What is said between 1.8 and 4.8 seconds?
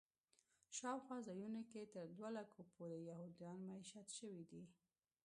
تر دوه لکو پورې یهودان میشت شوي دي.